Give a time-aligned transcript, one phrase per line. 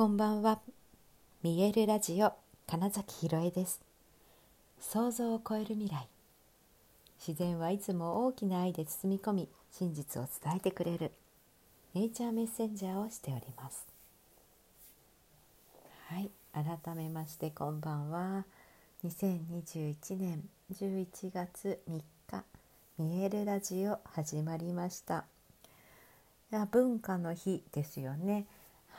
[0.00, 0.60] こんばんは。
[1.42, 2.32] 見えるラジオ
[2.66, 3.82] 金崎ひろえです。
[4.80, 6.08] 想像を超える未来。
[7.18, 11.12] 自然はいつも大きな愛で包み込み真実を伝えてくれる。
[11.92, 13.86] ネイチャーメッセンジャーをしております。
[16.08, 18.46] はい改めましてこんばんは。
[19.04, 22.44] 2021年11月3日
[22.96, 25.26] 見えるラジオ始まりました。
[26.50, 28.46] いや文化の日ですよね。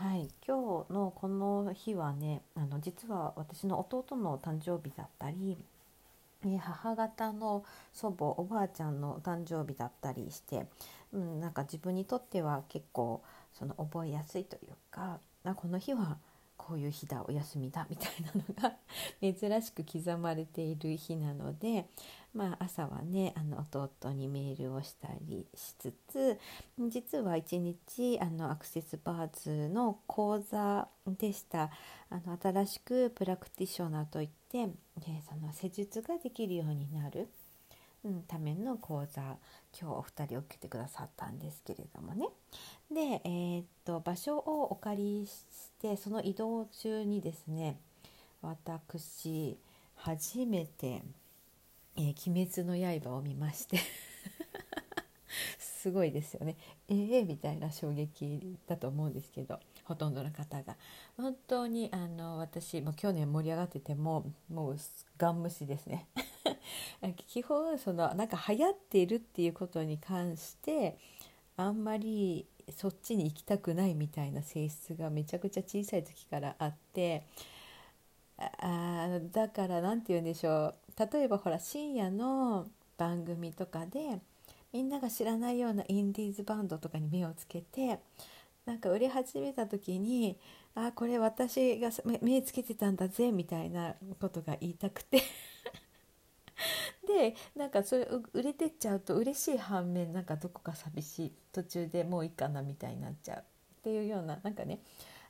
[0.02, 0.30] はい。
[0.48, 5.59] 今日のこの日はねあの実は私の弟の誕生日だったり
[6.44, 10.66] ね母方の祖母おばあちゃんの誕生日だったりして、
[11.14, 13.22] うん、なんか自分にとっては結構
[13.54, 15.20] その覚えやすいというか
[15.56, 16.18] この日は
[16.58, 18.76] こういう日だお休みだみたいなのが
[19.22, 21.88] 珍しく刻まれている日なので、
[22.34, 26.39] まあ、朝はねあの弟にメールをしたりしつつ
[26.89, 31.70] 実は一日あのアクセスバーズの講座でした
[32.09, 34.69] あの新しくプラクティショナーといって、え
[35.30, 37.30] その施術ができるようになる。
[38.03, 39.22] うん、ための講座
[39.80, 42.30] 今日お二人受けてくださったんですけれどもね
[42.91, 45.38] で、えー、っと場所をお借りし
[45.80, 47.78] てその移動中にですね
[48.41, 49.59] 私
[49.94, 51.03] 初めて
[51.97, 53.80] 「えー、鬼滅の刃」を見まして。
[55.81, 56.58] すごいですよね。
[56.88, 60.75] ええー、みたいな衝撃だと思うんですけどほとんどの方が。
[61.17, 64.78] 本当にあの私も去年盛り上がっててももう
[65.17, 66.08] ガン無視ですね。
[67.28, 71.00] 基本そのなんか流行っているっていうことに関して
[71.58, 77.25] あんまりそっちに行きたくないみたいな性質がめちゃくちゃ小さい時からあって
[78.38, 80.75] あだから何て言うんでしょう。
[80.97, 84.20] 例えばほら深夜の番組とかで
[84.73, 88.00] みんなが知らないようなインディーズバンドとかに目をつけて
[88.66, 90.38] なんか売れ始めた時に
[90.75, 91.89] 「あこれ私が
[92.22, 95.22] 目つけてたんだぜ」みたいなことが言いたくて。
[97.08, 103.40] でなんかそれ売れてっちゃうと嬉しい反面なんかどこか寂しい途中でもういいかなみたいになっちゃう。
[103.40, 104.79] っていうようななんかね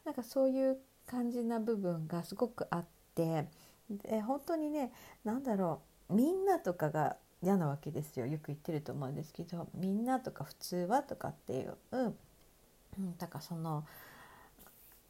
[0.03, 2.85] なんかそういう感じな部分がすごくあっ
[3.15, 3.47] て
[3.97, 4.91] で本当にね
[5.23, 8.27] 何だろうみんなとかが嫌なわけですよ。
[8.27, 11.97] よく言ってると思うんですけどみんなとか普通はとかっていう、う
[13.01, 13.83] ん、だからその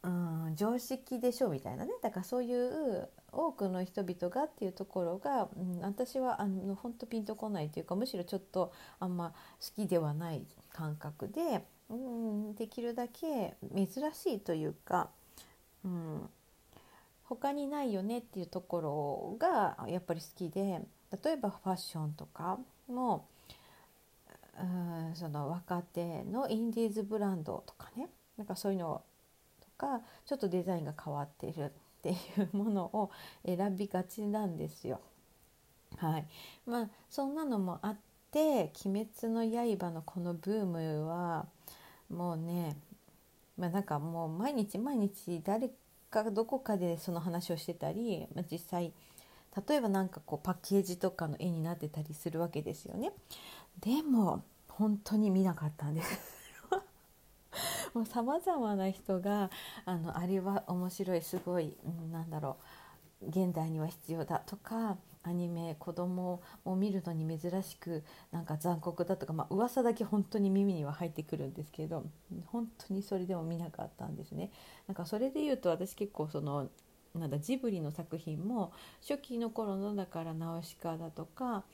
[0.02, 1.92] うん常識でしょみたいなね。
[2.02, 15.10] だからそういう多くの人々がっていうところが、うん、私はあの本当ピンとこないというかむしろちょっとあんま好きではない感覚で、うん、できるだけ珍しいというか、
[15.84, 16.28] うん、
[17.36, 20.80] 他にないよねっていうところがやっぱり好きで
[21.24, 23.26] 例えばファッションとかも
[24.60, 29.02] うんその若手のインディーズブランドとかねなんかそういうの
[29.60, 31.70] とかちょっとデザインが変わっているっ
[32.02, 32.14] てい
[32.52, 33.10] うものを
[33.46, 35.00] 選びがちなんですよ。
[35.96, 36.26] はい、
[36.66, 37.96] まあそんなのもあっ
[38.30, 39.44] て「鬼滅の
[39.78, 41.46] 刃」のこのブームは
[42.10, 42.76] もうね
[43.56, 45.70] まあなんかもう毎日毎日誰
[46.12, 48.92] かどこかでその話をしてたり、まあ、実際
[49.68, 53.12] 例えば何かこうパッケージとかの絵になってたりするわけですよね。
[53.80, 56.18] でも本当に見なかったんです
[57.92, 59.50] もうさまざまな人が
[59.84, 62.56] あのあれは面白いすごい、うん、なんだろ
[63.22, 72.04] う現代には必要だとかアニメ子供を見るのに珍しくなんか残酷だとか、まあ噂だけ本当に耳には入ってくるんですけど
[72.46, 74.50] 本当にそれでも見なかったんですね。
[74.88, 76.68] なんかそれで言うと私結構その
[77.14, 81.64] なんだジブリの作品も初期の頃のだから「ナウシカ」だとか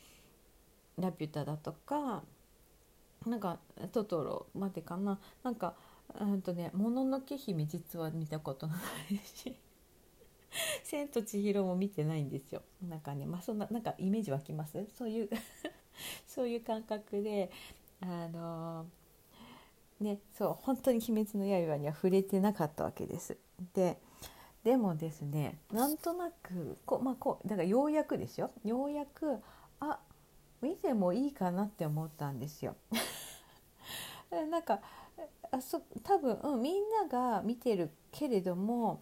[0.98, 2.24] 「ラピュタ」だとか
[3.24, 3.58] なんか
[3.92, 5.74] 「トトロ」までかななんか
[6.20, 8.74] うんとね「もののけ姫」実は見たことな
[9.10, 9.54] いし
[10.84, 14.86] 「千と千尋」も見てないんですよなんかねまあそんななんかイメージ湧きます？
[14.96, 15.30] そういう
[16.26, 17.50] そういう感覚で
[18.00, 23.36] あのー、ねそう本当に「鬼滅の刃」には触れてなかったわけです。
[23.74, 23.98] で
[24.64, 29.40] でもですねなんとなくこう,、まあ、こうだからようやくですよようやく
[29.80, 30.00] あ
[30.60, 32.74] 見てもいいかなって思ったんですよ。
[34.50, 34.80] なんか
[35.50, 39.00] あそ多分、うん、みんなが見てるけれども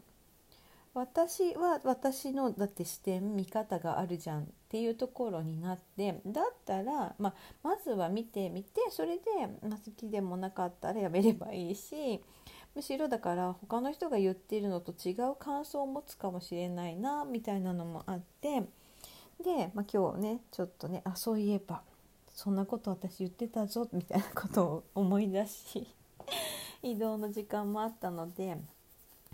[0.96, 9.22] 私は私のだって視点見方があるじゃんっていうところになってだったら、まあ、まずは見てみてそれで、
[9.68, 12.22] まあ、好きでもなかったらやめればいいし
[12.74, 18.62] むしろだから他の人が言ってるのと違う感想を持つかもしれないなみたいなのもあって
[19.44, 21.82] で、まあ、今日ねちょっとねあそういえば
[22.34, 25.86] そんなこと私言ってたぞみたいなことを思い出し
[26.82, 28.56] 移動の時間もあったので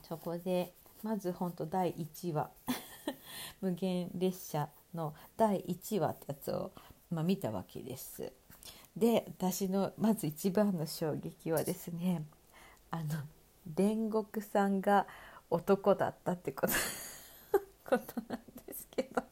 [0.09, 0.73] そこで
[1.03, 2.51] まず本当第1話。
[3.61, 6.73] 無限列車の第1話ってやつを、
[7.11, 8.33] まあ、見たわけです。
[8.97, 12.25] で私のまず一番の衝撃はですね
[12.91, 13.15] あの
[13.75, 15.07] 煉獄さんが
[15.49, 16.73] 男だったってこと
[17.89, 19.23] ことなんですけど。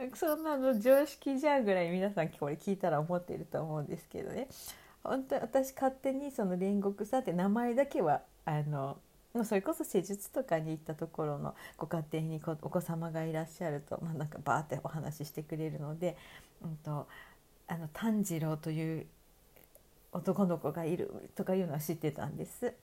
[0.14, 4.48] そんなの常識じゃんぐらい皆さんこれ聞いたら思ってると思うんですけどね。
[5.02, 8.98] 本当私勝手にその煉獄さんって名前だけはあの
[9.44, 16.16] それこそ施術とかに行ったところのご家庭にお子様がいらっしゃると、まあ、なんかバーってお話ししてくれるので、
[16.62, 17.06] うんと、
[17.68, 19.06] あの炭治郎という
[20.12, 22.74] 男の子がいるとかいうのは知ってたんです。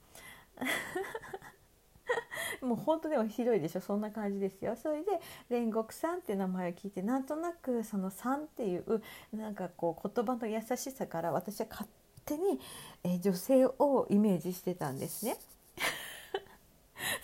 [2.62, 5.20] もう本当でもひどいでしょそんな感じですよそれで
[5.50, 9.02] 煉獄さんって名前を聞いてなんとなくその「さん」っていう
[9.32, 11.88] なんかこう言葉の優しさから私は勝
[12.28, 12.60] 手に、
[13.02, 15.38] えー、女性をイメージしてたんですね。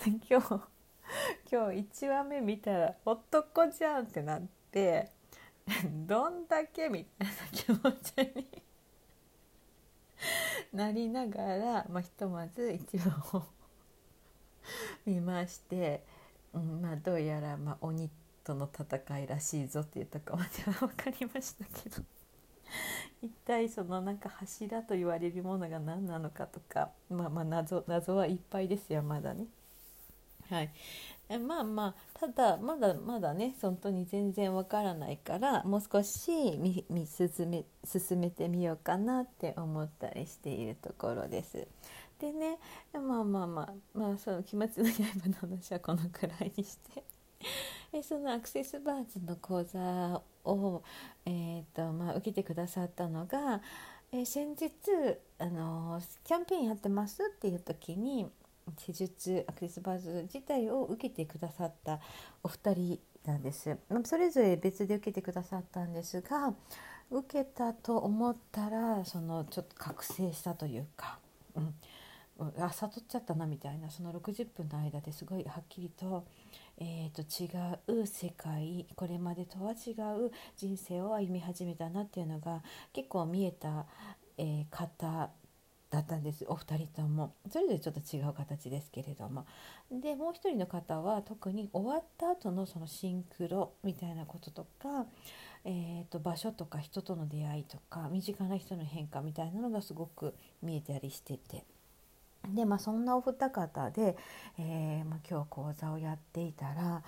[0.27, 0.75] 今日
[1.51, 4.41] 今日1話目見たら男じゃんってなっ
[4.71, 5.11] て
[6.07, 8.63] どんだけみたいな気持ちに
[10.73, 13.43] なりながら、まあ、ひとまず一話を
[15.05, 16.03] 見まして、
[16.53, 18.09] うんまあ、どうやら、まあ、鬼
[18.43, 22.03] との戦いらしいぞっていうとこまでは分かりましたけど
[23.21, 29.47] 一体そのなんか柱と言われるものが何なのかとか、まあ、まあ謎謎はいっぱいですよまだね。
[30.49, 30.71] はい、
[31.27, 41.67] えまあまあただまだまだね本当に全然わからないからもう少し見進め進めてみようかなって思ったりしているところです。
[42.19, 42.59] でね
[42.93, 47.03] まあまあまあまあその「鬼滅の刃」の話はこのくらいにして
[47.93, 50.83] えそのアクセスバーズの講座を、
[51.25, 53.61] えーとまあ、受けてくださったのが、
[54.11, 54.71] えー、先日、
[55.39, 58.29] あのキャンペーンやってますっていう時に
[58.77, 61.99] 施術アクセスバーズ自体を受けてくださった
[62.43, 63.77] お二人なんです。
[64.05, 66.53] それぞれ別で受けてくださったんですが
[67.11, 71.19] 受けたと思ったらそのちょっと覚醒したというか、
[71.55, 71.75] うん、
[72.37, 76.25] あ悟っちゃったなみたいなその60分の間ですごいはっきりと,、
[76.77, 82.61] えー、と違う世界これまでとは違う人生を歩み始めたなっていうのが
[82.91, 83.85] 結構見えた、
[84.37, 85.29] えー、方
[85.89, 89.45] だったんですお二人ともそれぞれちょっと違う形ですけれども
[89.89, 95.05] でもう一人の方は特に終わった後のそのシンクロみたいなこととか、
[95.63, 101.63] えー、と場所とか人との出会いとか身近な人の変化みたいなのがすごく見えたりしてて。
[102.53, 104.17] でまあそんなお二方で、
[104.57, 107.03] えーまあ、今日講座をやっていたら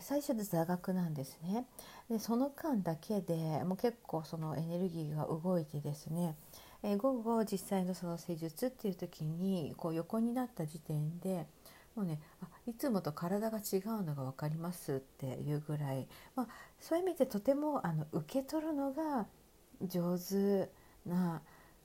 [0.00, 1.66] 最初で座学なんですね。
[2.08, 6.36] でその間だけでもう結構そのエネルギーが動いてですね。
[6.82, 11.46] えー、午後実際のその施術っていう時にこう横になった時点で
[11.94, 16.48] もうねあいつもと体が違うのが分かりますっていうぐらい、まあ、
[16.80, 19.26] そういう意味でとてもあの受け取るのが
[19.82, 20.70] 上手
[21.06, 21.42] な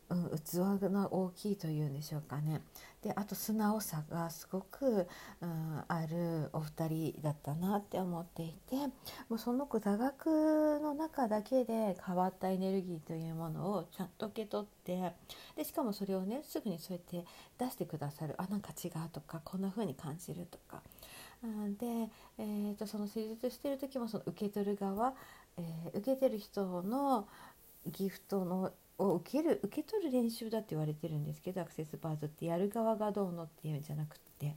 [0.09, 2.62] うん、器が大きいというんでしょうかね
[3.04, 5.07] であと素直さがすごく、
[5.42, 8.75] うん、あるお二人だったなって思っていて
[9.30, 15.13] もうその子座学の中だけで変わったエネルギーというものをちゃんと受け取って
[15.56, 17.27] でしかもそれをねすぐにそうやって
[17.57, 20.82] 出してくださるあなんか違うとかこんな風に感じるとか。
[21.43, 21.86] うんで、
[22.39, 25.13] えーと、とその施術してる時もその受け取る側、
[25.58, 27.27] えー、受けてる人の
[27.86, 34.56] ギフトのを受ける受け取る練習だって言われてるんですけどアクセスバーズってやる側がどうのっていうんじゃなくて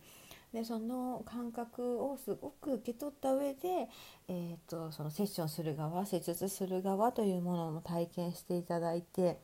[0.52, 3.88] でその感覚をすごく受け取った上で、
[4.28, 9.38] えーと、そのセッションする側施術する側というものも体験していただいて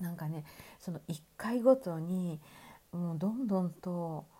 [0.00, 0.44] なんかね
[0.80, 2.40] その1回ごとに
[2.92, 4.37] もうどんどんと。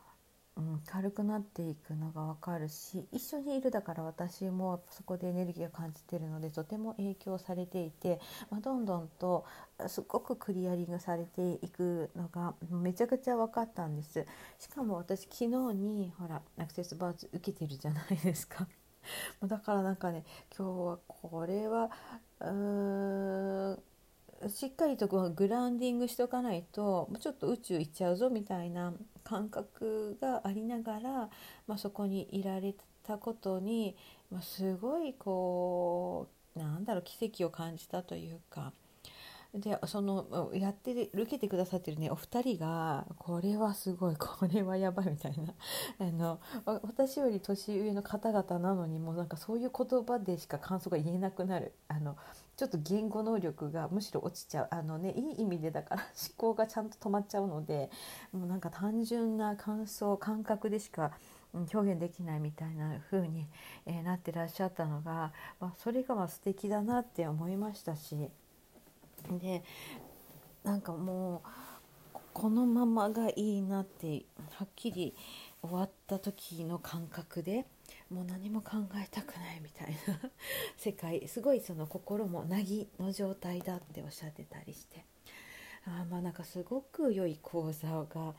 [0.58, 9.44] うん、軽くなっていくのが分かるし一緒にいるだから私もそこでエネルギーを感じてるのでとても影響されていて、まあ、どんどんと
[9.86, 14.26] すごくクリアリングされていくのがめちゃくちゃ分かったんです。
[14.58, 18.66] しかも私昨日にほらアクセスバーツ受けてるじゃないですか。
[19.46, 20.24] だからなんかね
[20.56, 21.90] 今日はこれは
[22.40, 23.82] うーん
[24.48, 28.92] しっかりとグラウンディングしとかないとちょっと宇宙行っちゃうぞみたいな
[29.28, 31.10] 感覚がありながら、
[31.66, 33.94] まあ、そこにいられたことに、
[34.30, 38.72] まあ、すごいこうなんだろう奇跡を感じたというか。
[39.54, 45.54] でそのやって受けてくださってるねお二人がこれはすごいこれはやばいみたいな。
[45.98, 46.38] あの
[46.82, 51.72] 私より年上の方々なのにもうなんかそういう言葉でしか感想が言えなくなる。
[51.88, 52.16] あの
[52.56, 54.68] ちょっと言語能力がむしろ落ちちゃう。
[54.70, 57.90] あのねいい意味でだから 思考がちゃんと止まっちゃうので
[58.32, 61.12] もうなんか単純な感想感覚でしか
[61.54, 63.48] 表現できないみたいな風に、
[63.86, 68.30] えー、なってらっしゃったのが、まあ、それがまあ素敵だなって思いましたし。
[69.38, 69.62] で
[70.64, 71.48] なんかもう
[72.32, 75.14] このままがいいなってはっきり
[75.60, 77.66] 終わった時の感覚で
[78.10, 80.20] もう何も考えたくないみたいな
[80.76, 85.04] 世界すごいその心もなぎの状態だっておっしゃってたりして
[85.84, 88.34] あまあなんかすごく良い講座が、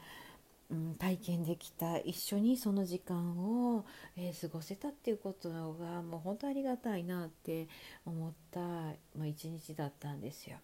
[0.69, 3.37] うん、体験できた一緒にその時間
[3.73, 7.67] を、えー、過ごせたっていうことがもう本当ありがたいなって
[8.05, 8.93] 思った、
[9.25, 10.59] 一日だったんですよ。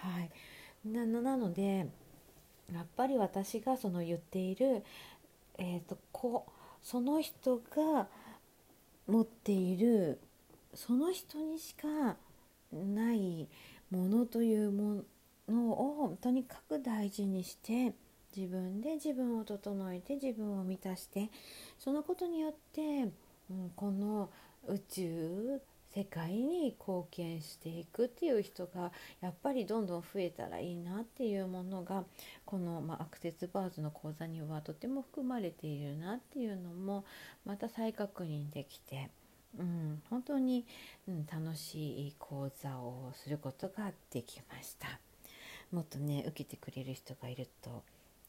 [0.00, 0.30] はい、
[0.88, 1.86] なので
[2.72, 4.82] やっぱり私がその言っている、
[5.58, 6.46] えーと、こ
[6.82, 8.06] その人が
[9.06, 10.20] 持っている
[10.74, 12.16] その人にしか
[12.72, 13.48] ない
[13.90, 15.02] ものというも
[15.48, 17.94] のをとにかく大事にして
[18.36, 21.30] 自分で自分を整えて自分を満たして
[21.78, 23.10] そのことによって、
[23.50, 24.28] うん、この
[24.66, 25.60] 宇宙
[25.94, 32.04] 世界に貢献していくっていう人がやっぱりどんどん増えたらいいなっていうものが
[32.44, 37.04] この、まあ、アクセスバーズの講座にはとても含まれているなっていうのも
[37.44, 39.10] また再確認できて、
[39.58, 40.66] うん、本当に、
[41.08, 45.00] うん、楽しい講座をすることができました。
[45.72, 47.82] もっとね受けてくれる人がいると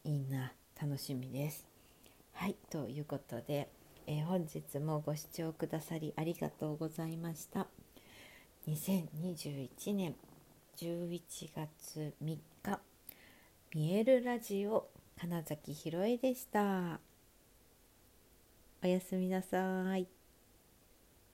[0.03, 0.51] いいな
[0.81, 1.67] 楽しみです。
[2.33, 3.78] はいということで。
[4.11, 7.67] えー、本日もご視聴くださりありがとうございました。
[8.67, 10.15] 2021年
[10.77, 11.21] 11
[11.55, 12.79] 月3日
[13.71, 14.89] 見えるラジオ
[15.19, 16.99] 金崎ひろえでした。
[18.83, 20.18] おやすみなさい。